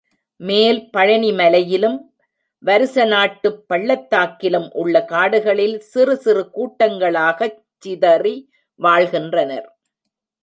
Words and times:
மேல் 0.39 0.89
பழனிமலையிலும், 0.97 1.97
வருசநாட்டுப் 2.63 3.59
பள்ளத்தாக்கிலும் 3.69 4.71
உள்ள 4.73 5.05
காடுகளில், 5.05 5.79
சிறு 5.79 6.17
சிறு 6.17 6.49
கூட்டங்களாகச் 6.55 7.59
சிதறி 7.77 8.49
வாழ்கின்றனர். 8.79 9.67